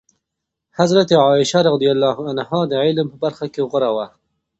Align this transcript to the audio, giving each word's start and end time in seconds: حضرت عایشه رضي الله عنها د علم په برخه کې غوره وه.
حضرت 0.79 1.09
عایشه 1.23 1.59
رضي 1.73 1.87
الله 1.93 2.17
عنها 2.29 2.59
د 2.67 2.73
علم 2.83 3.07
په 3.11 3.17
برخه 3.23 3.45
کې 3.53 3.61
غوره 3.69 3.89
وه. 3.95 4.07